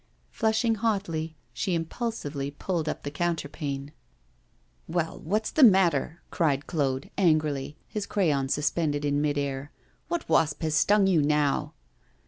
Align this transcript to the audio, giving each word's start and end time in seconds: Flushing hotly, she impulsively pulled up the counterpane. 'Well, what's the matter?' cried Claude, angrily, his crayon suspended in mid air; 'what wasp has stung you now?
Flushing 0.31 0.73
hotly, 0.73 1.35
she 1.53 1.75
impulsively 1.75 2.49
pulled 2.49 2.89
up 2.89 3.03
the 3.03 3.11
counterpane. 3.11 3.91
'Well, 4.87 5.19
what's 5.19 5.51
the 5.51 5.61
matter?' 5.63 6.23
cried 6.31 6.65
Claude, 6.65 7.11
angrily, 7.19 7.77
his 7.87 8.07
crayon 8.07 8.49
suspended 8.49 9.05
in 9.05 9.21
mid 9.21 9.37
air; 9.37 9.71
'what 10.07 10.27
wasp 10.27 10.63
has 10.63 10.73
stung 10.73 11.05
you 11.05 11.21
now? 11.21 11.75